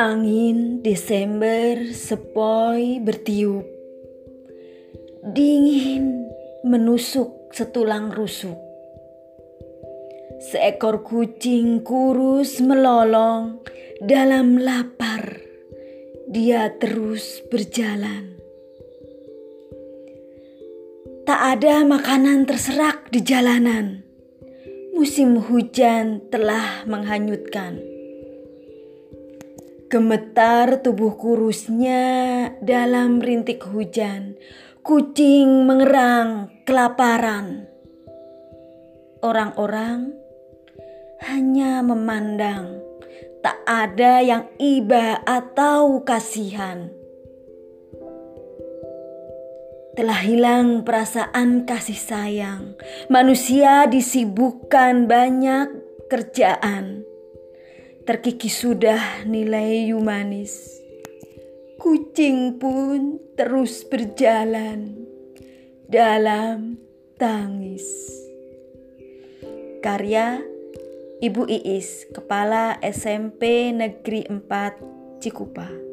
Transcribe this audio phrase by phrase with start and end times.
[0.00, 3.68] Angin Desember sepoi bertiup.
[5.20, 6.32] Dingin
[6.64, 8.56] menusuk setulang rusuk.
[10.48, 13.60] Seekor kucing kurus melolong
[14.00, 15.44] dalam lapar.
[16.24, 18.40] Dia terus berjalan.
[21.28, 24.09] Tak ada makanan terserak di jalanan
[25.00, 27.80] Musim hujan telah menghanyutkan
[29.88, 32.04] Gemetar tubuh kurusnya
[32.60, 34.36] dalam rintik hujan.
[34.84, 37.64] Kucing mengerang kelaparan.
[39.24, 40.12] Orang-orang
[41.24, 42.84] hanya memandang,
[43.40, 46.99] tak ada yang iba atau kasihan.
[49.98, 52.78] Telah hilang perasaan kasih sayang.
[53.10, 55.68] Manusia disibukkan banyak
[56.06, 57.10] kerjaan
[58.10, 60.66] terkikis sudah nilai humanis.
[61.78, 65.06] Kucing pun terus berjalan
[65.86, 66.74] dalam
[67.14, 67.86] tangis.
[69.78, 70.42] Karya
[71.22, 75.89] Ibu Iis, Kepala SMP Negeri 4 Cikupa.